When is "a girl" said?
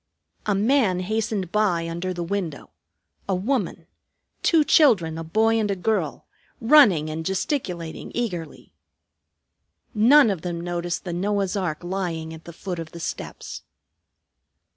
5.69-6.25